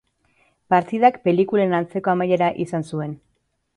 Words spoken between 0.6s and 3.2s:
Partidak pelikulen antzeko amaiera izan zuen.